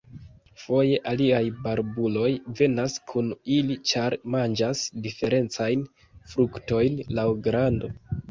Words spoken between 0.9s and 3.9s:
aliaj barbuloj venas kun ili,